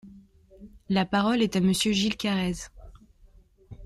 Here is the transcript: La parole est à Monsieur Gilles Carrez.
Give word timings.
La 0.89 1.05
parole 1.05 1.43
est 1.43 1.55
à 1.55 1.59
Monsieur 1.59 1.91
Gilles 1.91 2.17
Carrez. 2.17 2.53